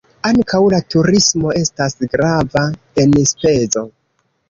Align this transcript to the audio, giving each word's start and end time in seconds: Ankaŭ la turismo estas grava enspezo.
Ankaŭ 0.27 0.61
la 0.73 0.79
turismo 0.93 1.53
estas 1.61 1.99
grava 2.17 2.67
enspezo. 3.07 3.89